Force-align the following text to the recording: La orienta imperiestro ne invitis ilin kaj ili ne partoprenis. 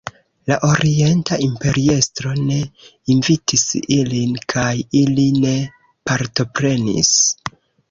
La 0.51 0.55
orienta 0.67 1.35
imperiestro 1.47 2.33
ne 2.47 2.57
invitis 3.17 3.67
ilin 3.99 4.33
kaj 4.55 4.73
ili 5.03 5.29
ne 5.45 5.55
partoprenis. 6.13 7.17